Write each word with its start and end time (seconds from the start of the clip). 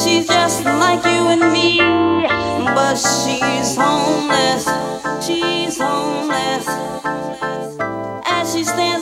She's 0.00 0.26
just 0.26 0.64
like 0.64 1.04
you 1.04 1.28
and 1.34 1.52
me, 1.52 1.78
but 2.74 2.96
she's 2.96 3.76
homeless. 3.76 4.64
She's 5.26 5.78
homeless. 5.78 6.66
As 8.26 8.52
she 8.54 8.64
stands. 8.64 8.93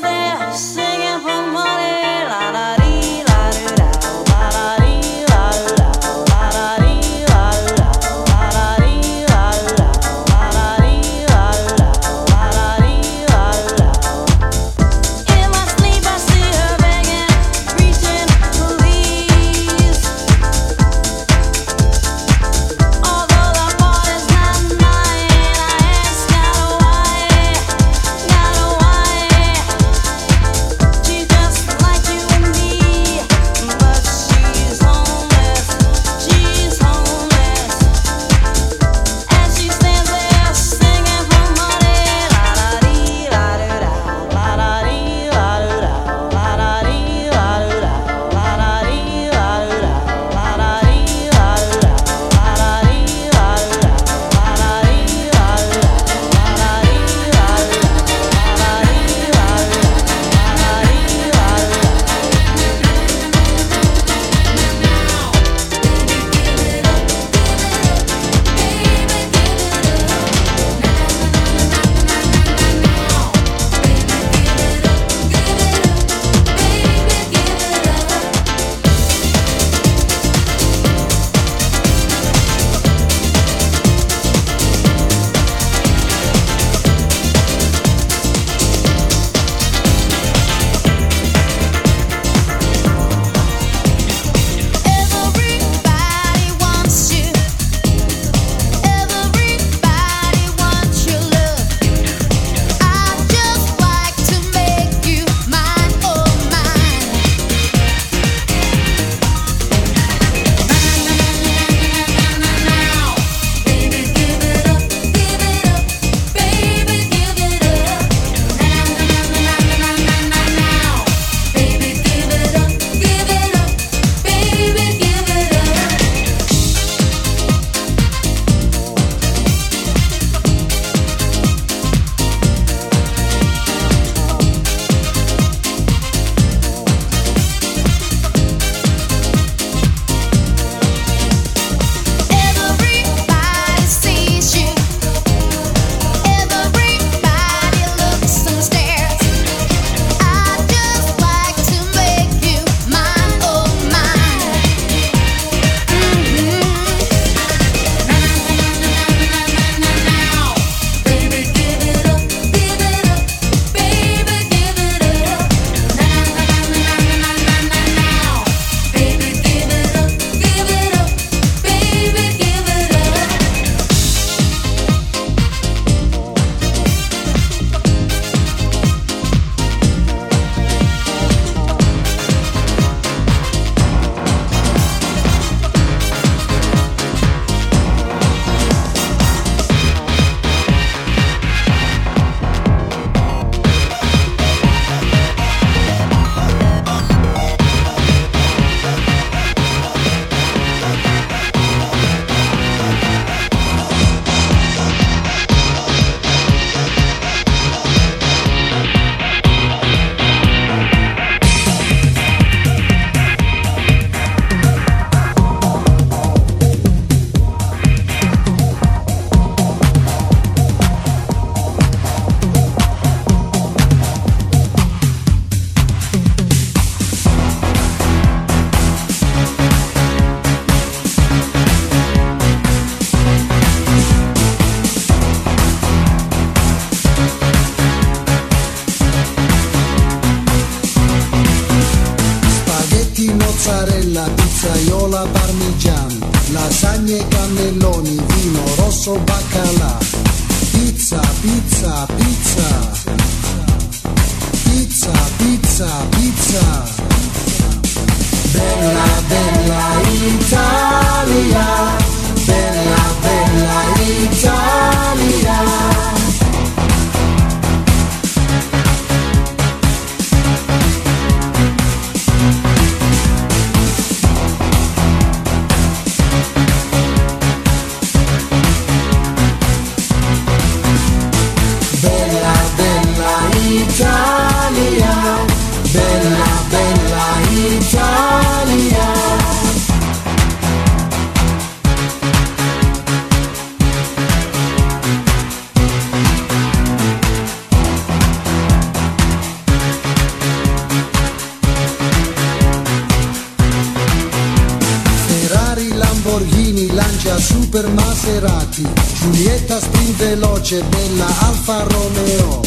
immediati. 308.72 308.88
Giulietta 309.20 309.80
sprint 309.80 310.16
veloce 310.16 310.82
della 310.88 311.26
Alfa 311.26 311.82
Romeo. 311.88 312.60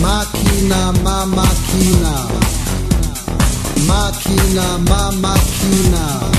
Macchina 0.00 0.92
ma 1.02 1.24
macchina. 1.24 2.26
Macchina 3.86 4.78
ma 4.88 5.10
macchina. 5.12 6.30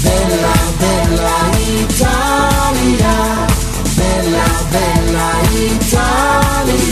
Bella 0.00 0.54
bella 0.78 1.50
Italia. 1.80 3.46
Bella 3.94 4.64
bella 4.70 5.30
Italia. 5.52 6.87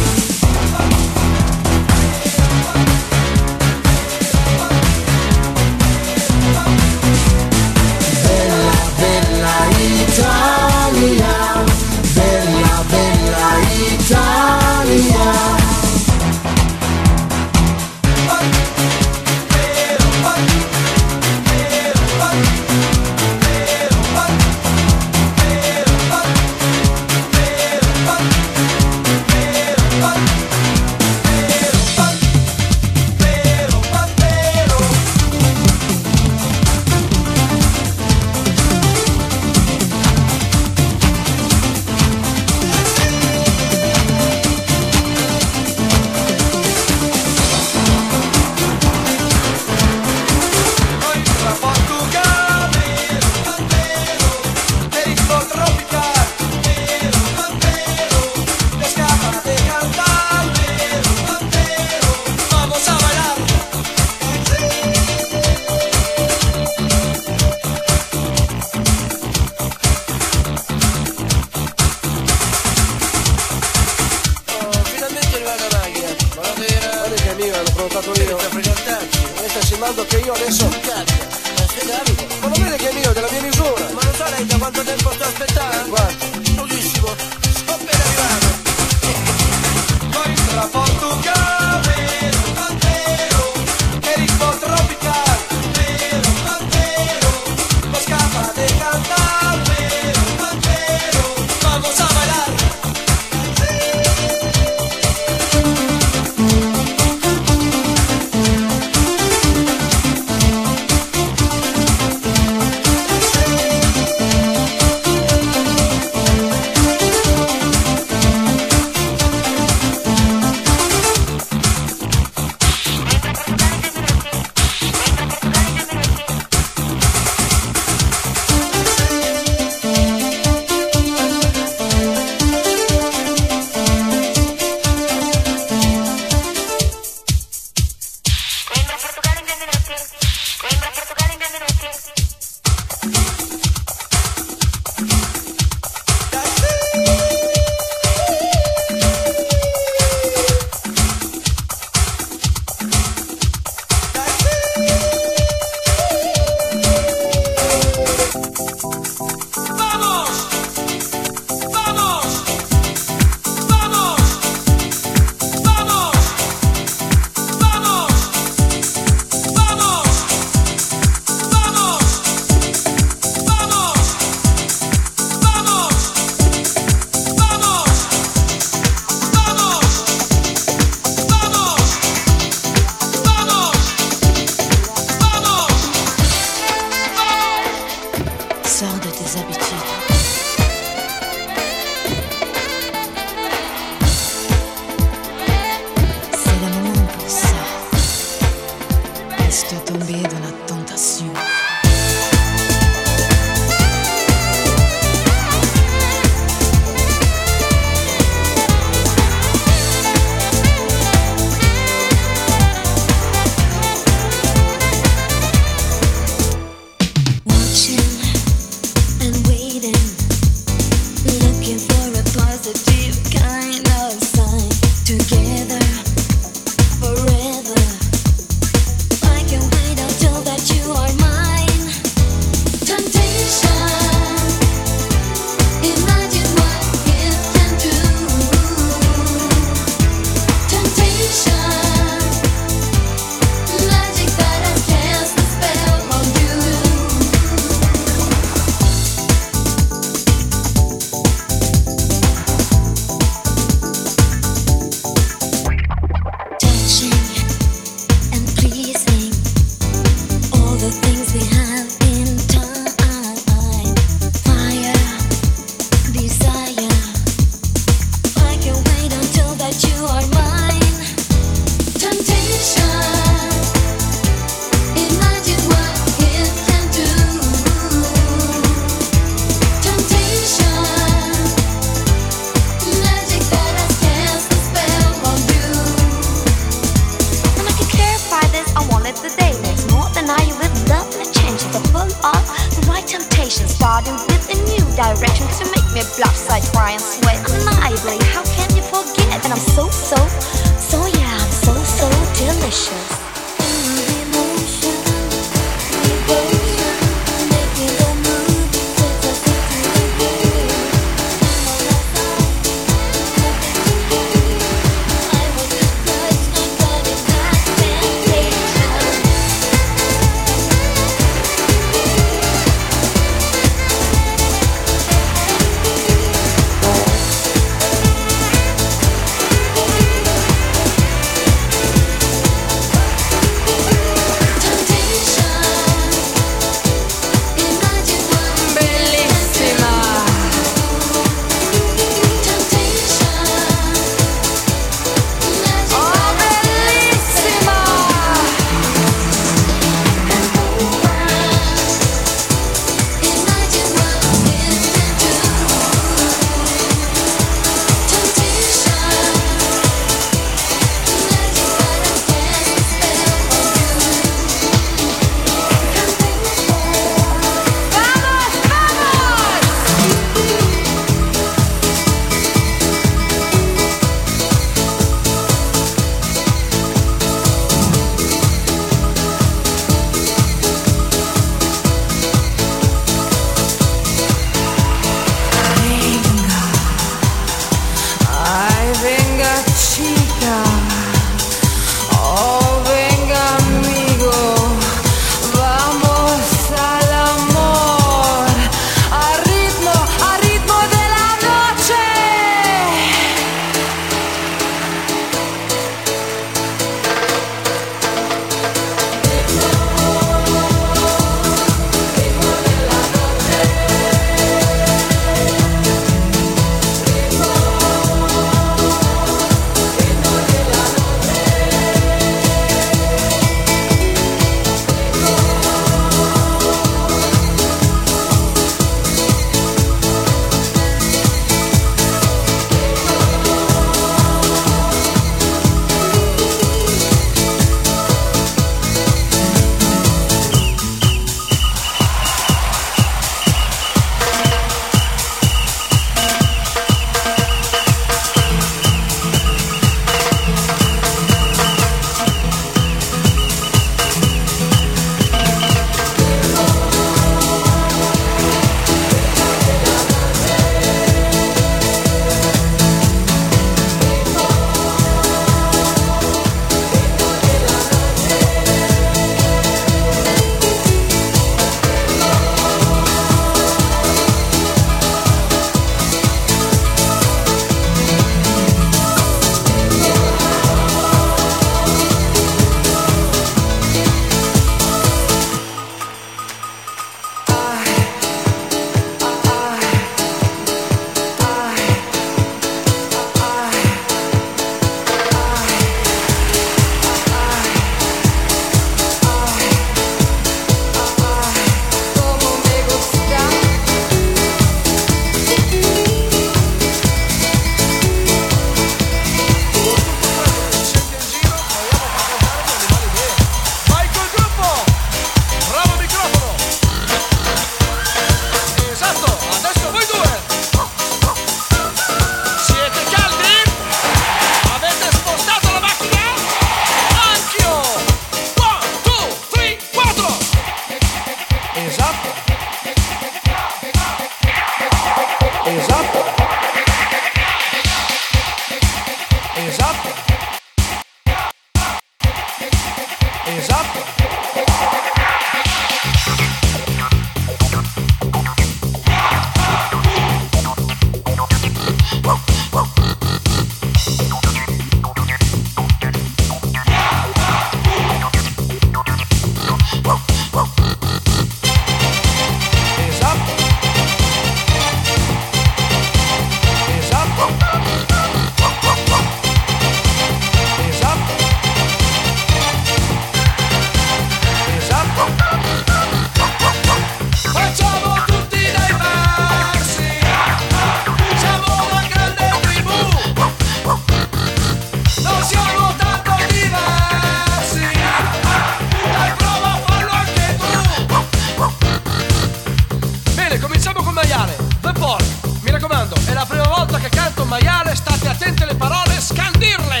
porc. 594.98 595.24
Mi 595.62 595.70
raccomando, 595.70 596.16
è 596.26 596.32
la 596.32 596.44
prima 596.46 596.66
volta 596.66 596.98
che 596.98 597.08
canto 597.08 597.42
un 597.42 597.48
maiale, 597.48 597.94
state 597.94 598.28
attenti 598.28 598.62
alle 598.62 598.74
parole, 598.74 599.20
scandirle! 599.20 600.00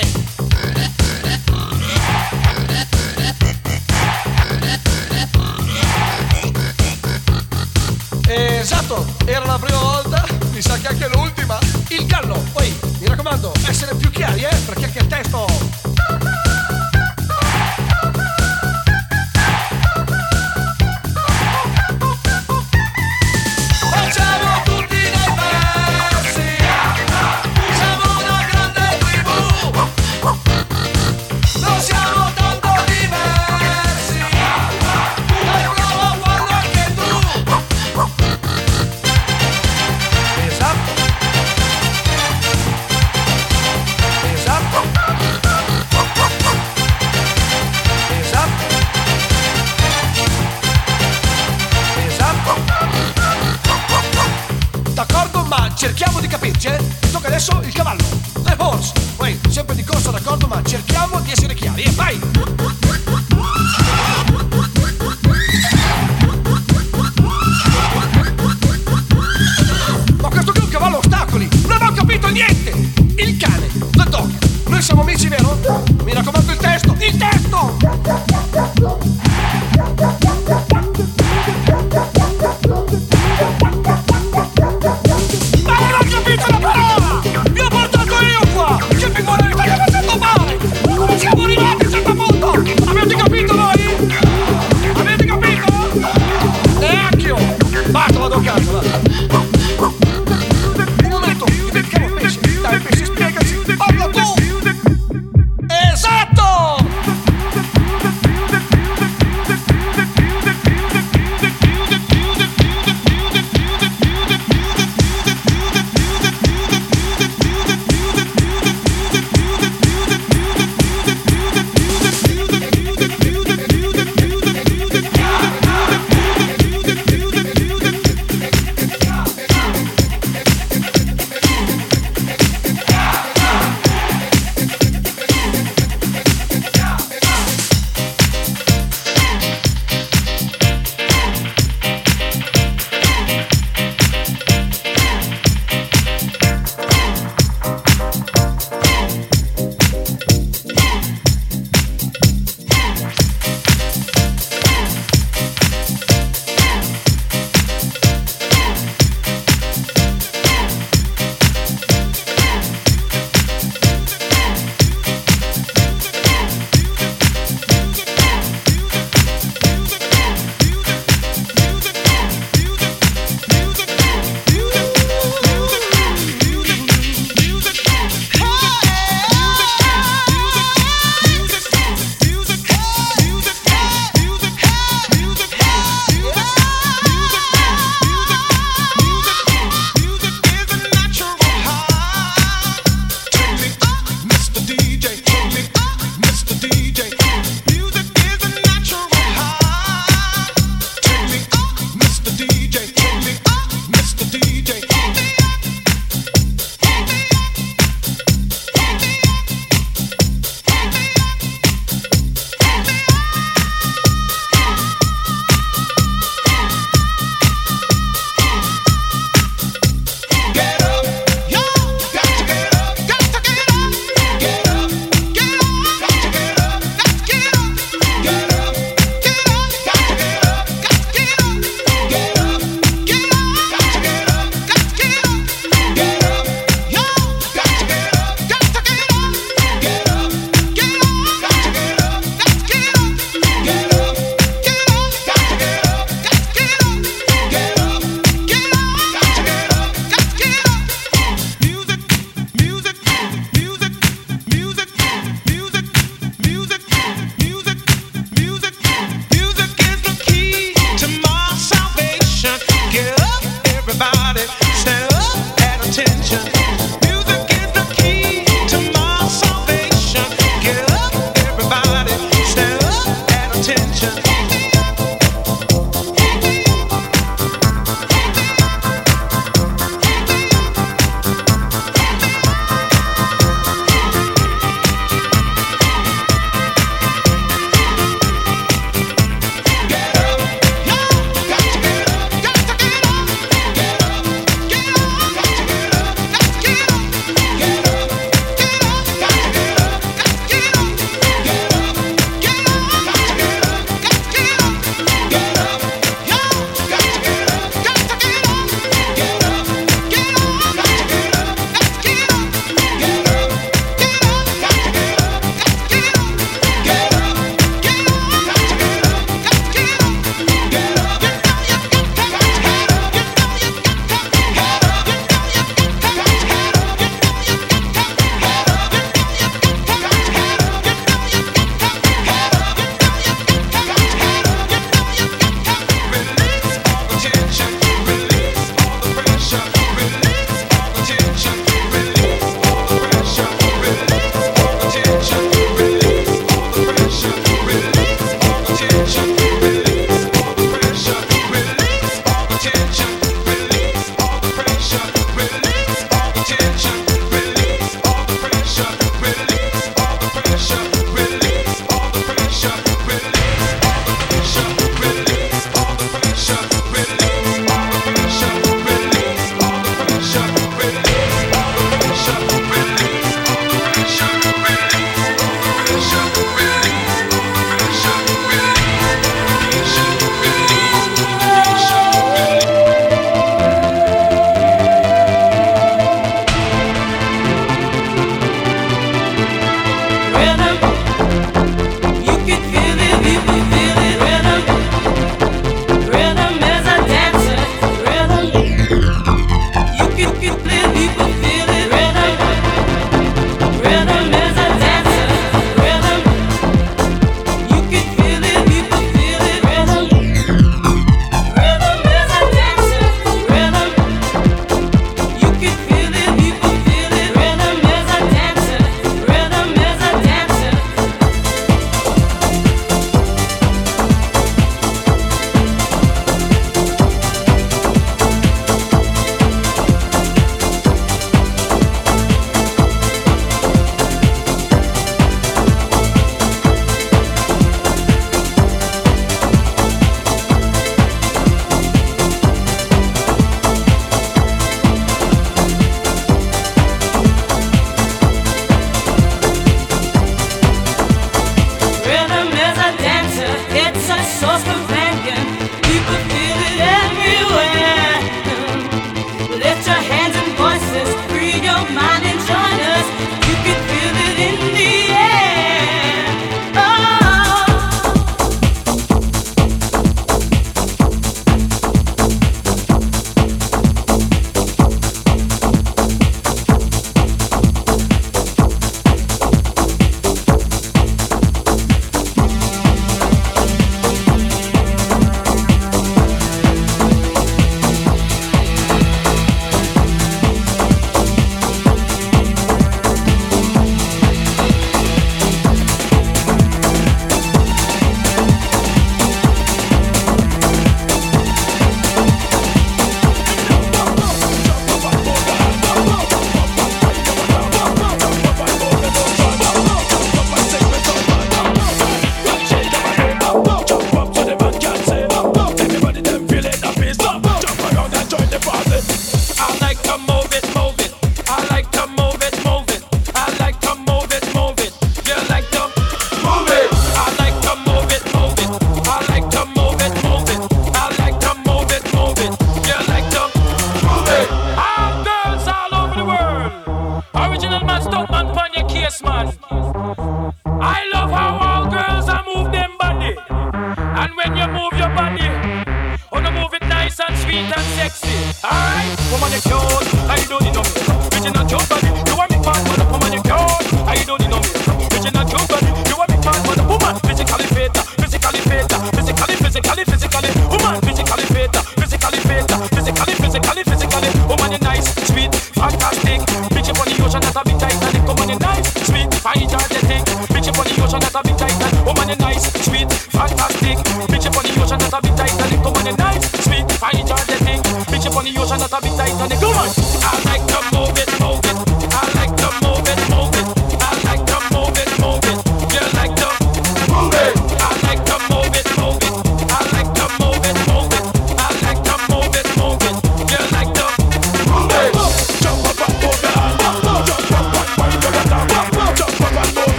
Esatto, 8.30 9.06
era 9.24 9.44
la 9.46 9.58
prima 9.58 9.78
volta, 9.78 10.24
mi 10.50 10.60
sa 10.60 10.76
che 10.76 10.88
anche 10.88 11.08
l'ultima, 11.08 11.58
il 11.88 12.06
gallo. 12.06 12.42
Poi, 12.52 12.76
mi 12.98 13.06
raccomando, 13.06 13.52
essere 13.66 13.94
più 13.94 14.10
chiari, 14.10 14.42
eh, 14.42 14.56
perché 14.66 14.84
anche 14.84 14.98
il 14.98 15.06
testo 15.06 15.46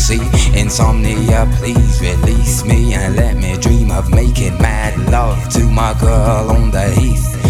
see. 0.00 0.20
Insomnia, 0.58 1.46
please 1.58 2.00
release 2.00 2.64
me 2.64 2.94
and 2.94 3.14
let 3.16 3.36
me 3.36 3.56
dream 3.58 3.90
of 3.90 4.10
making 4.10 4.56
mad 4.58 4.98
love 5.10 5.48
to 5.50 5.64
my 5.64 5.92
girl 6.00 6.50
on 6.50 6.70
the 6.70 6.90
heath 6.90 7.49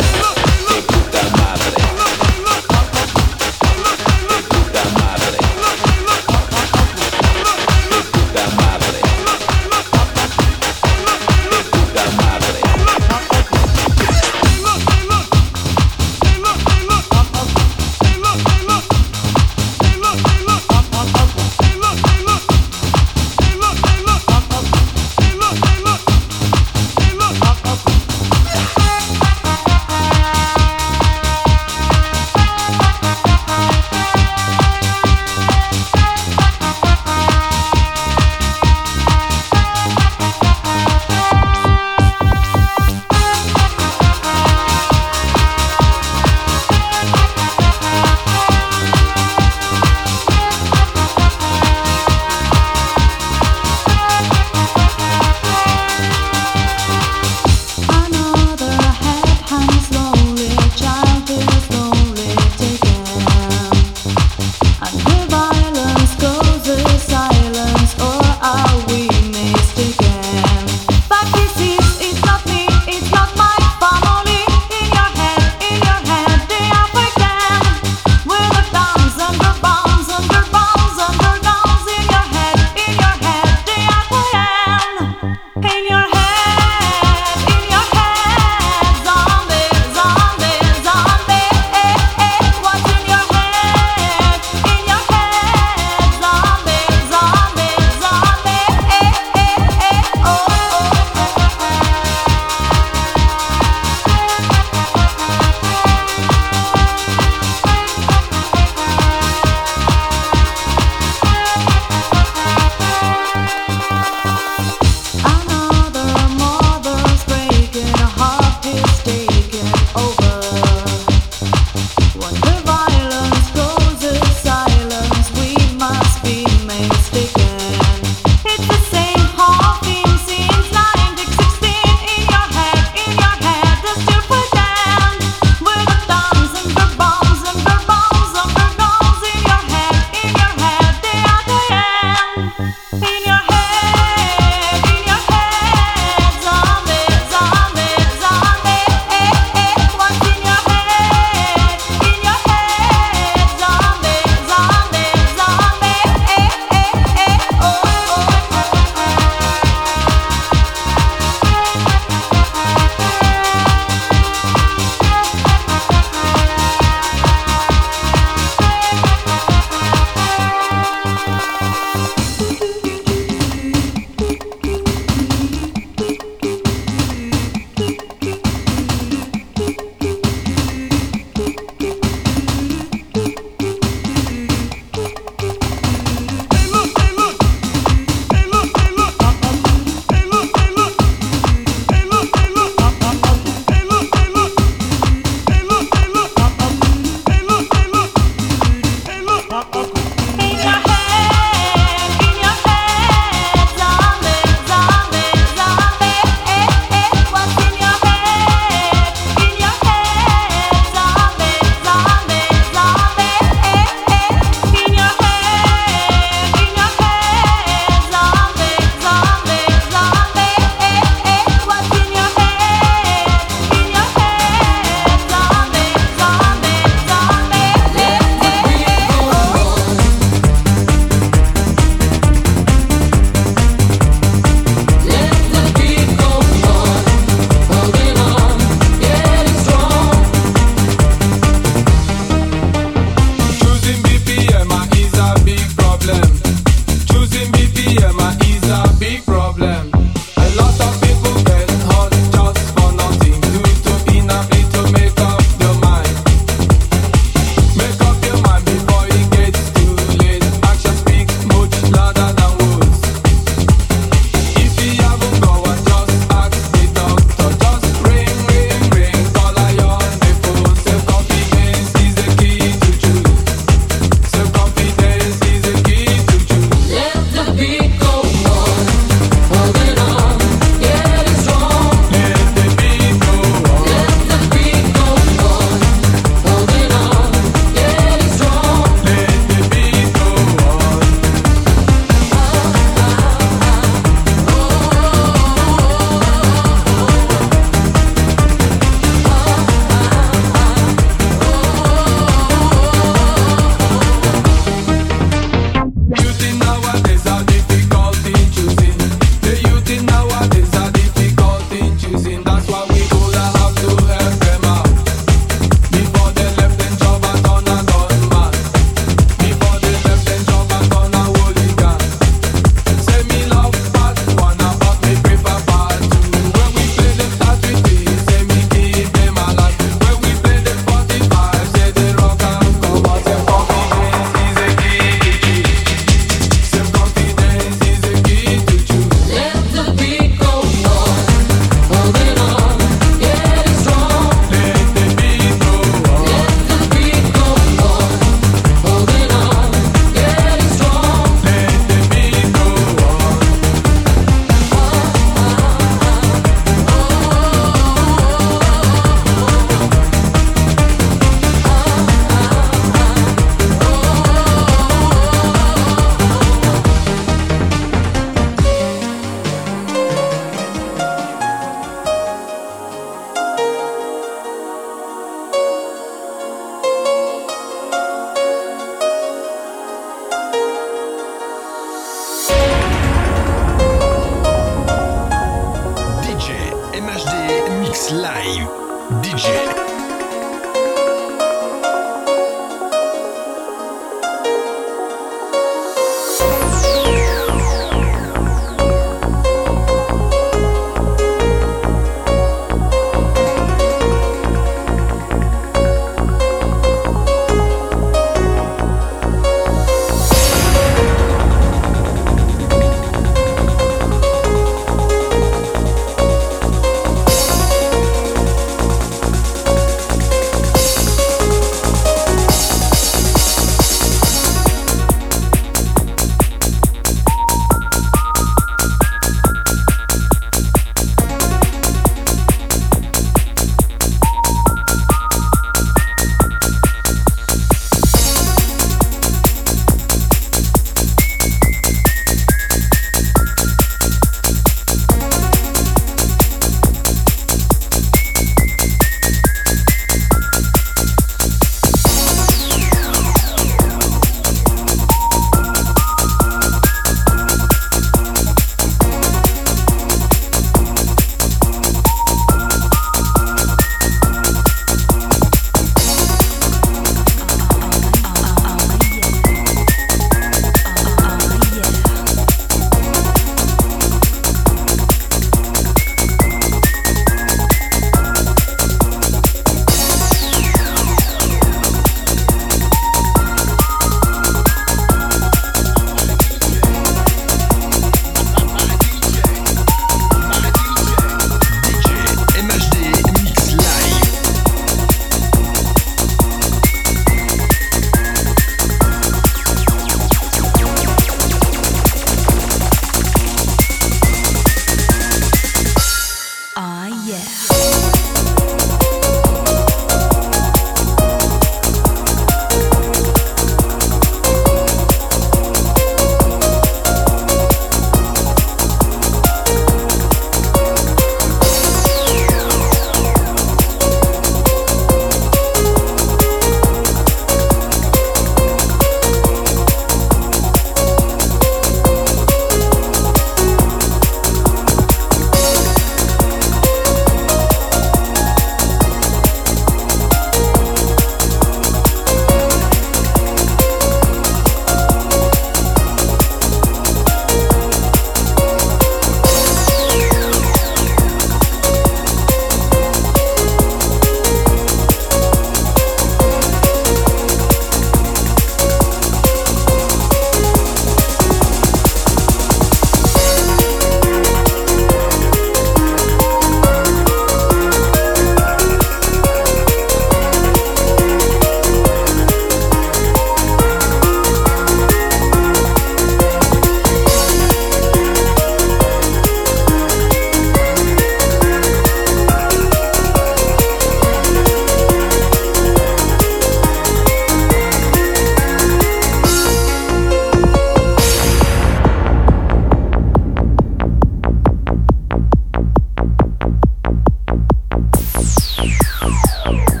I'm, 598.81 598.89
I'm, 599.21 599.33
I'm, 599.65 599.75
I'm. 599.87 600.00